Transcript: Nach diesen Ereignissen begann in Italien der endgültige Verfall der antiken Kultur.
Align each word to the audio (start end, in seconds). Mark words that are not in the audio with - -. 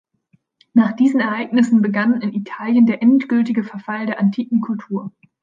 Nach 0.73 0.93
diesen 0.93 1.19
Ereignissen 1.19 1.83
begann 1.83 2.21
in 2.21 2.33
Italien 2.33 2.87
der 2.87 3.03
endgültige 3.03 3.63
Verfall 3.63 4.07
der 4.07 4.19
antiken 4.19 4.59
Kultur. 4.59 5.11